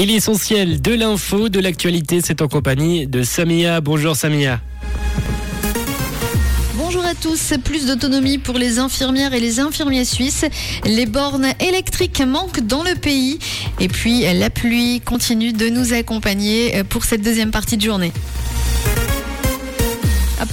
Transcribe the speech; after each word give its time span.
Et 0.00 0.06
l'essentiel 0.06 0.80
de 0.80 0.94
l'info, 0.94 1.48
de 1.48 1.58
l'actualité, 1.58 2.20
c'est 2.22 2.40
en 2.40 2.46
compagnie 2.46 3.08
de 3.08 3.24
Samia. 3.24 3.80
Bonjour 3.80 4.14
Samia. 4.14 4.60
Bonjour 6.76 7.04
à 7.04 7.16
tous. 7.16 7.54
Plus 7.64 7.86
d'autonomie 7.86 8.38
pour 8.38 8.58
les 8.58 8.78
infirmières 8.78 9.34
et 9.34 9.40
les 9.40 9.58
infirmiers 9.58 10.04
suisses. 10.04 10.44
Les 10.84 11.06
bornes 11.06 11.48
électriques 11.58 12.22
manquent 12.24 12.60
dans 12.60 12.84
le 12.84 12.94
pays. 12.94 13.40
Et 13.80 13.88
puis, 13.88 14.22
la 14.34 14.50
pluie 14.50 15.00
continue 15.00 15.52
de 15.52 15.68
nous 15.68 15.92
accompagner 15.92 16.84
pour 16.84 17.02
cette 17.02 17.22
deuxième 17.22 17.50
partie 17.50 17.76
de 17.76 17.82
journée. 17.82 18.12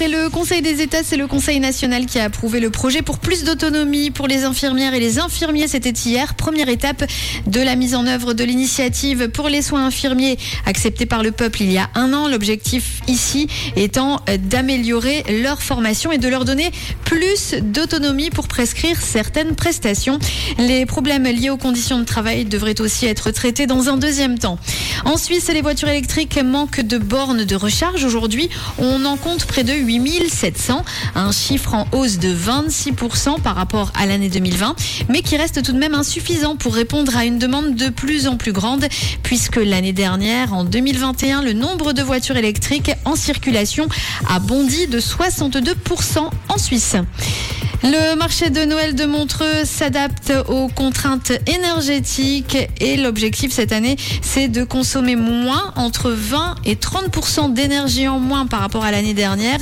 Après 0.00 0.16
le 0.16 0.30
Conseil 0.30 0.62
des 0.62 0.80
États, 0.80 1.02
c'est 1.04 1.18
le 1.18 1.26
Conseil 1.26 1.60
national 1.60 2.06
qui 2.06 2.18
a 2.18 2.24
approuvé 2.24 2.58
le 2.58 2.70
projet 2.70 3.02
pour 3.02 3.18
plus 3.18 3.44
d'autonomie 3.44 4.10
pour 4.10 4.28
les 4.28 4.44
infirmières 4.44 4.94
et 4.94 4.98
les 4.98 5.18
infirmiers. 5.18 5.68
C'était 5.68 5.90
hier, 5.90 6.32
première 6.36 6.70
étape 6.70 7.04
de 7.46 7.60
la 7.60 7.76
mise 7.76 7.94
en 7.94 8.06
œuvre 8.06 8.32
de 8.32 8.42
l'initiative 8.42 9.28
pour 9.28 9.50
les 9.50 9.60
soins 9.60 9.84
infirmiers 9.84 10.38
acceptée 10.64 11.04
par 11.04 11.22
le 11.22 11.32
peuple 11.32 11.60
il 11.60 11.72
y 11.72 11.76
a 11.76 11.90
un 11.94 12.14
an. 12.14 12.28
L'objectif 12.28 13.02
ici 13.08 13.46
étant 13.76 14.22
d'améliorer 14.48 15.22
leur 15.42 15.60
formation 15.60 16.10
et 16.12 16.16
de 16.16 16.28
leur 16.28 16.46
donner 16.46 16.70
plus 17.04 17.56
d'autonomie 17.60 18.30
pour 18.30 18.48
prescrire 18.48 18.98
certaines 19.02 19.54
prestations. 19.54 20.18
Les 20.56 20.86
problèmes 20.86 21.24
liés 21.24 21.50
aux 21.50 21.58
conditions 21.58 21.98
de 21.98 22.04
travail 22.04 22.46
devraient 22.46 22.80
aussi 22.80 23.04
être 23.04 23.32
traités 23.32 23.66
dans 23.66 23.90
un 23.90 23.98
deuxième 23.98 24.38
temps. 24.38 24.58
En 25.04 25.18
Suisse, 25.18 25.50
les 25.52 25.60
voitures 25.60 25.88
électriques 25.88 26.38
manquent 26.42 26.80
de 26.80 26.96
bornes 26.96 27.44
de 27.44 27.54
recharge. 27.54 28.02
Aujourd'hui, 28.02 28.48
on 28.78 29.04
en 29.04 29.18
compte 29.18 29.44
près 29.44 29.62
de 29.62 29.74
8700, 29.98 30.84
un 31.14 31.32
chiffre 31.32 31.74
en 31.74 31.86
hausse 31.92 32.18
de 32.18 32.34
26% 32.34 33.40
par 33.40 33.54
rapport 33.54 33.92
à 33.94 34.06
l'année 34.06 34.28
2020, 34.28 34.76
mais 35.08 35.22
qui 35.22 35.36
reste 35.36 35.62
tout 35.62 35.72
de 35.72 35.78
même 35.78 35.94
insuffisant 35.94 36.56
pour 36.56 36.74
répondre 36.74 37.16
à 37.16 37.24
une 37.24 37.38
demande 37.38 37.74
de 37.74 37.88
plus 37.88 38.26
en 38.26 38.36
plus 38.36 38.52
grande, 38.52 38.86
puisque 39.22 39.56
l'année 39.56 39.92
dernière, 39.92 40.52
en 40.52 40.64
2021, 40.64 41.42
le 41.42 41.52
nombre 41.52 41.92
de 41.92 42.02
voitures 42.02 42.36
électriques 42.36 42.92
en 43.04 43.16
circulation 43.16 43.88
a 44.28 44.38
bondi 44.38 44.86
de 44.86 45.00
62% 45.00 46.30
en 46.48 46.58
Suisse. 46.58 46.96
Le 47.82 48.14
marché 48.14 48.50
de 48.50 48.62
Noël 48.66 48.94
de 48.94 49.06
Montreux 49.06 49.64
s'adapte 49.64 50.34
aux 50.48 50.68
contraintes 50.68 51.32
énergétiques 51.46 52.58
et 52.78 52.98
l'objectif 52.98 53.52
cette 53.52 53.72
année, 53.72 53.96
c'est 54.20 54.48
de 54.48 54.64
consommer 54.64 55.16
moins, 55.16 55.72
entre 55.76 56.10
20 56.10 56.56
et 56.66 56.74
30% 56.74 57.54
d'énergie 57.54 58.06
en 58.06 58.18
moins 58.18 58.46
par 58.46 58.60
rapport 58.60 58.84
à 58.84 58.90
l'année 58.90 59.14
dernière. 59.14 59.60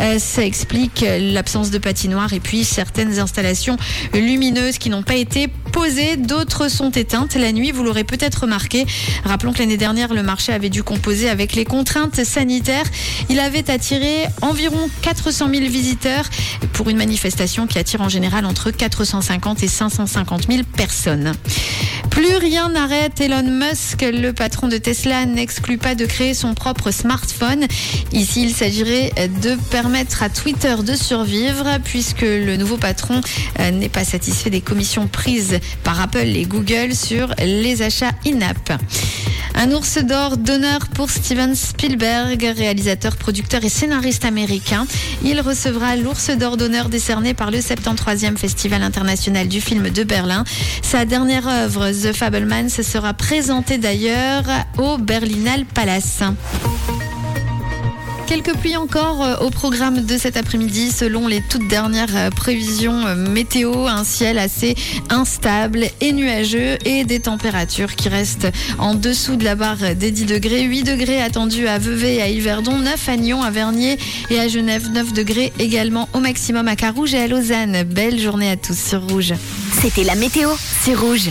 Euh, 0.00 0.18
ça 0.18 0.44
explique 0.44 1.04
l'absence 1.06 1.70
de 1.70 1.78
patinoire 1.78 2.32
et 2.32 2.40
puis 2.40 2.64
certaines 2.64 3.20
installations 3.20 3.76
lumineuses 4.14 4.78
qui 4.78 4.90
n'ont 4.90 5.04
pas 5.04 5.14
été 5.14 5.46
posées. 5.72 6.16
D'autres 6.16 6.68
sont 6.68 6.90
éteintes 6.90 7.36
la 7.36 7.52
nuit, 7.52 7.70
vous 7.70 7.84
l'aurez 7.84 8.02
peut-être 8.02 8.42
remarqué. 8.42 8.84
Rappelons 9.24 9.52
que 9.52 9.60
l'année 9.60 9.76
dernière, 9.76 10.12
le 10.12 10.24
marché 10.24 10.52
avait 10.52 10.70
dû 10.70 10.82
composer 10.82 11.28
avec 11.28 11.54
les 11.54 11.64
contraintes 11.64 12.24
sanitaires. 12.24 12.86
Il 13.28 13.38
avait 13.38 13.70
attiré 13.70 14.24
environ 14.42 14.90
400 15.02 15.48
000 15.54 15.66
visiteurs 15.68 16.24
pour 16.72 16.90
une 16.90 16.96
manifestation 16.96 17.59
qui 17.66 17.78
attire 17.78 18.00
en 18.00 18.08
général 18.08 18.44
entre 18.44 18.70
450 18.70 19.62
et 19.62 19.68
550 19.68 20.46
000 20.48 20.62
personnes. 20.76 21.32
Plus 22.10 22.36
rien 22.36 22.68
n'arrête 22.68 23.20
Elon 23.20 23.44
Musk, 23.44 24.02
le 24.02 24.32
patron 24.32 24.68
de 24.68 24.76
Tesla, 24.76 25.24
n'exclut 25.26 25.78
pas 25.78 25.94
de 25.94 26.04
créer 26.04 26.34
son 26.34 26.54
propre 26.54 26.90
smartphone. 26.90 27.66
Ici, 28.12 28.42
il 28.42 28.54
s'agirait 28.54 29.12
de 29.42 29.56
permettre 29.70 30.22
à 30.22 30.28
Twitter 30.28 30.74
de 30.84 30.94
survivre 30.94 31.78
puisque 31.84 32.22
le 32.22 32.56
nouveau 32.56 32.76
patron 32.76 33.20
euh, 33.60 33.70
n'est 33.70 33.88
pas 33.88 34.04
satisfait 34.04 34.50
des 34.50 34.60
commissions 34.60 35.06
prises 35.06 35.60
par 35.84 36.00
Apple 36.00 36.18
et 36.18 36.44
Google 36.44 36.94
sur 36.94 37.34
les 37.38 37.82
achats 37.82 38.12
in-app. 38.26 38.80
Un 39.54 39.72
ours 39.72 39.98
d'or 39.98 40.36
d'honneur 40.36 40.78
pour 40.94 41.10
Steven 41.10 41.54
Spielberg, 41.54 42.54
réalisateur, 42.56 43.16
producteur 43.16 43.64
et 43.64 43.68
scénariste 43.68 44.24
américain. 44.24 44.86
Il 45.22 45.40
recevra 45.40 45.96
l'ours 45.96 46.30
d'or 46.30 46.56
d'honneur 46.56 46.88
décerné 46.88 47.34
par 47.34 47.50
le 47.50 47.58
73e 47.58 48.36
Festival 48.36 48.82
international 48.82 49.48
du 49.48 49.60
film 49.60 49.90
de 49.90 50.04
Berlin. 50.04 50.44
Sa 50.82 51.04
dernière 51.04 51.48
œuvre, 51.48 51.92
The 52.00 52.12
Fablemans, 52.14 52.68
sera 52.68 53.12
présentée 53.12 53.76
d'ailleurs 53.76 54.44
au 54.78 54.96
Berlinale 54.96 55.64
Palace. 55.66 56.22
Quelques 58.30 58.56
pluies 58.58 58.76
encore 58.76 59.24
euh, 59.24 59.36
au 59.38 59.50
programme 59.50 60.06
de 60.06 60.16
cet 60.16 60.36
après-midi 60.36 60.92
selon 60.92 61.26
les 61.26 61.42
toutes 61.42 61.66
dernières 61.66 62.14
euh, 62.14 62.30
prévisions 62.30 63.04
euh, 63.04 63.16
météo. 63.16 63.88
Un 63.88 64.04
ciel 64.04 64.38
assez 64.38 64.76
instable 65.08 65.86
et 66.00 66.12
nuageux 66.12 66.78
et 66.84 67.02
des 67.02 67.18
températures 67.18 67.96
qui 67.96 68.08
restent 68.08 68.46
en 68.78 68.94
dessous 68.94 69.34
de 69.34 69.42
la 69.42 69.56
barre 69.56 69.96
des 69.96 70.12
10 70.12 70.26
degrés. 70.26 70.62
8 70.62 70.84
degrés 70.84 71.20
attendus 71.20 71.66
à 71.66 71.78
Vevey 71.78 72.14
et 72.14 72.22
à 72.22 72.28
Yverdon, 72.28 72.78
9 72.78 73.08
à 73.08 73.16
Nyon, 73.16 73.42
à 73.42 73.50
Vernier 73.50 73.98
et 74.30 74.38
à 74.38 74.46
Genève, 74.46 74.90
9 74.92 75.12
degrés 75.12 75.52
également 75.58 76.08
au 76.14 76.20
maximum 76.20 76.68
à 76.68 76.76
Carouge 76.76 77.14
et 77.14 77.18
à 77.18 77.26
Lausanne. 77.26 77.82
Belle 77.82 78.20
journée 78.20 78.52
à 78.52 78.56
tous 78.56 78.78
sur 78.78 79.02
Rouge. 79.08 79.34
C'était 79.82 80.04
la 80.04 80.14
météo, 80.14 80.50
c'est 80.84 80.94
Rouge. 80.94 81.28